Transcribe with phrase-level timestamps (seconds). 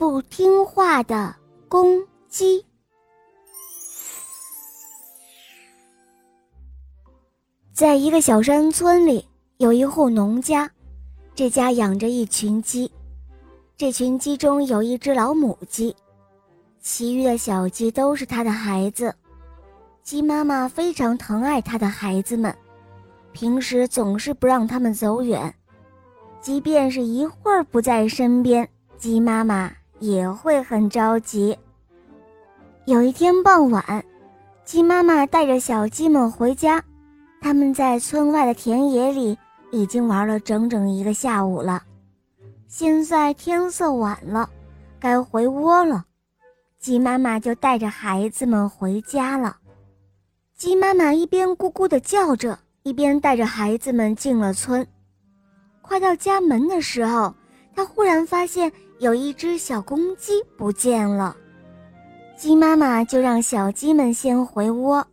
[0.00, 1.36] 不听话的
[1.68, 2.64] 公鸡。
[7.74, 9.28] 在一个小山村里，
[9.58, 10.70] 有一户农家，
[11.34, 12.90] 这家养着一群鸡，
[13.76, 15.94] 这群鸡中有一只老母鸡，
[16.80, 19.14] 其余的小鸡都是它的孩子。
[20.02, 22.56] 鸡妈妈非常疼爱它的孩子们，
[23.32, 25.54] 平时总是不让它们走远，
[26.40, 29.70] 即便是一会儿不在身边，鸡妈妈
[30.00, 31.56] 也会很着急。
[32.86, 34.04] 有一天傍晚，
[34.64, 36.82] 鸡妈妈带着小鸡们回家。
[37.40, 39.38] 他们在村外的田野里
[39.70, 41.82] 已经玩了整整一个下午了，
[42.66, 44.50] 现在天色晚了，
[44.98, 46.04] 该回窝了。
[46.78, 49.56] 鸡妈妈就带着孩子们回家了。
[50.56, 54.86] 鸡妈妈一边咕咕地叫着，一边带着孩子们进了村。
[55.80, 57.34] 快到家门的时候，
[57.74, 61.34] 她忽然发现有一只小公鸡不见了。
[62.36, 65.04] 鸡妈妈就让小鸡们先回窝，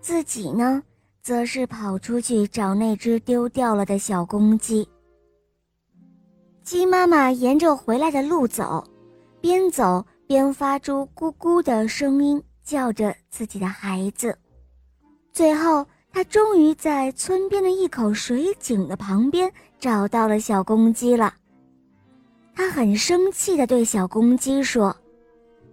[0.00, 0.80] 自己呢？
[1.20, 4.88] 则是跑出去找那只丢掉了的小公鸡。
[6.62, 8.84] 鸡妈妈沿着回来的路走，
[9.40, 14.38] 边走边发出咕咕的声音，叫着自己的孩子。
[15.32, 21.34] 最后，她终于在村边的一口水井的旁边找到了小公鸡了。
[22.58, 24.96] 他很生气地对小公鸡说：“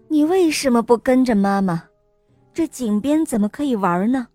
[0.08, 1.84] 你为什么不跟着妈妈？
[2.54, 4.28] 这井边怎么可以玩呢？”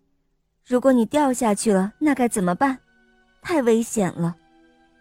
[0.66, 2.76] 如果你掉下去了，那该怎么办？
[3.40, 4.34] 太危险了！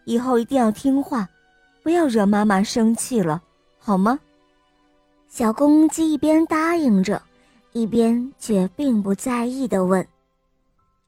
[0.06, 1.28] 以后一定要听话，
[1.82, 3.42] 不要惹妈妈生气了，
[3.80, 4.20] 好吗？
[5.28, 7.20] 小公鸡一边答应着，
[7.72, 10.08] 一边却并不在意地问：“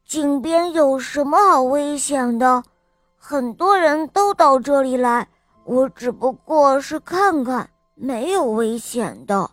[0.07, 2.63] 井边有什么好危险的？
[3.15, 5.27] 很多人都到这里来，
[5.65, 9.49] 我只不过是看看，没有危险的。”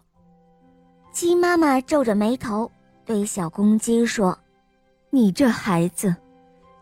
[1.12, 2.70] 鸡妈妈皱着眉头
[3.04, 4.38] 对小公鸡说。
[5.10, 6.14] 你这孩子，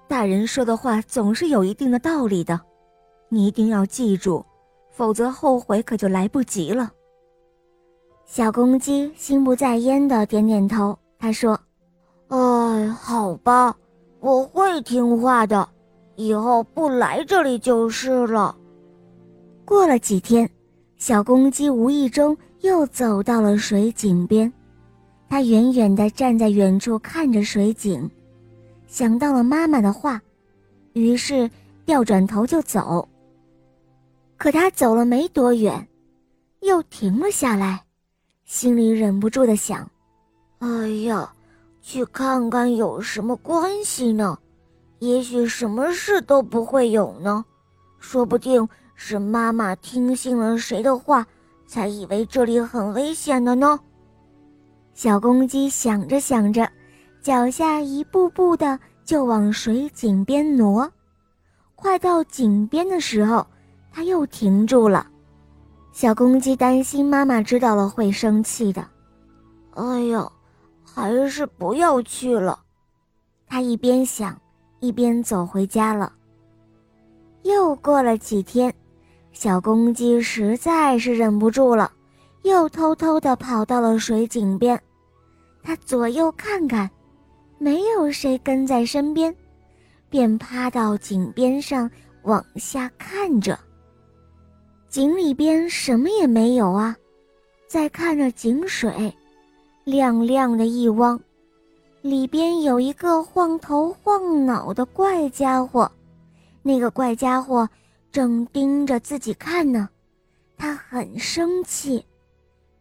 [0.08, 2.60] 大人说的话总是有一定的道理的，
[3.28, 4.44] 你一定要记住，
[4.90, 6.90] 否则后悔可就来不及了。
[8.24, 11.56] 小公鸡心不在焉的点点头，他说
[12.26, 13.76] ：“哎，好吧，
[14.18, 15.68] 我会听话的，
[16.16, 18.56] 以后不来这里就是了。”
[19.66, 20.48] 过了几天，
[20.96, 24.50] 小公鸡无意中又走到了水井边，
[25.28, 28.08] 它远远地站在远处看着水井。
[28.86, 30.22] 想到了妈妈的话，
[30.92, 31.50] 于是
[31.84, 33.08] 掉转头就走。
[34.36, 35.84] 可它走了没多远，
[36.60, 37.82] 又停了下来，
[38.44, 39.90] 心里忍不住的想
[40.60, 41.34] ：“哎呀，
[41.82, 44.38] 去看看有什么关系呢？
[45.00, 47.44] 也许什么事都不会有呢。
[47.98, 51.24] 说不定是妈妈听信了谁的话，
[51.66, 53.78] 才以为这里很危险的呢。”
[54.92, 56.68] 小公鸡想着想着。
[57.22, 60.88] 脚下一步步的就往水井边挪，
[61.74, 63.44] 快到井边的时候，
[63.90, 65.08] 它又停住了。
[65.90, 68.86] 小公鸡担心妈妈知道了会生气的，
[69.74, 70.30] 哎呀，
[70.84, 72.60] 还是不要去了。
[73.48, 74.40] 它一边想，
[74.78, 76.12] 一边走回家了。
[77.42, 78.72] 又过了几天，
[79.38, 81.92] 小公鸡实在是忍不住了，
[82.42, 84.80] 又偷偷地跑到了水井边，
[85.62, 86.90] 它左右看看。
[87.58, 89.34] 没有谁跟在身边，
[90.08, 91.90] 便趴到井边上
[92.22, 93.58] 往下看着。
[94.88, 96.96] 井里边什么也没有啊！
[97.66, 99.14] 再看着井水，
[99.84, 101.20] 亮亮的一汪，
[102.00, 105.90] 里边有一个晃头晃脑的怪家伙。
[106.62, 107.68] 那个怪家伙
[108.16, 109.90] 正盯着自己看呢，
[110.56, 112.02] 他很生气，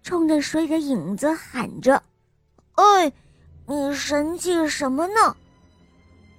[0.02, 2.02] 冲着水里的影子喊着
[2.76, 3.12] ：“哎！”
[3.68, 5.36] 你神气什么呢？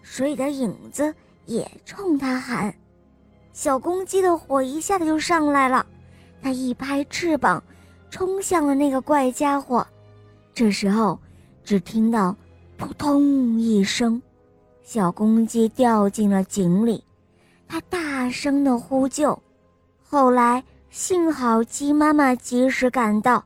[0.01, 1.15] 水里的影子
[1.45, 2.75] 也冲他喊。
[3.53, 5.85] 小公鸡的火一下子就上来了，
[6.41, 7.63] 它一拍翅膀，
[8.09, 9.87] 冲向了那个怪家伙。
[10.55, 11.21] 这时候，
[11.63, 12.35] 只听到
[12.79, 14.23] “扑通”一声，
[14.83, 17.05] 小公鸡掉进了井里。
[17.69, 19.41] 它大大声的呼救，
[20.03, 23.45] 后来幸好鸡妈妈及时赶到，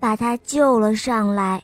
[0.00, 1.62] 把它救了上来。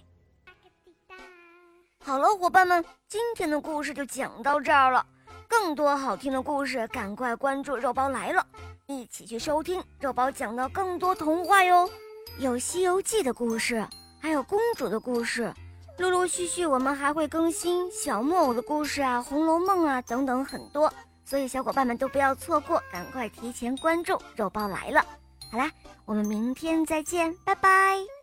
[2.04, 5.06] 好了，伙伴们，今天的故事就讲到这儿了。
[5.48, 8.46] 更多好听的故事，赶快关注“肉包来了”，
[8.86, 11.88] 一起去收听肉包讲的更多童话哟。
[12.38, 13.82] 有《西游记》的故事，
[14.20, 15.50] 还有公主的故事，
[15.96, 20.92] 陆陆续续我们还会更新小木偶的故事啊，《红楼梦》啊等等很多，
[21.28, 25.04] 所以小伙伴们都不要错过，赶快提前关注“肉包来了”。
[25.52, 25.70] 好啦，
[26.06, 28.17] 我们明天再见，拜拜。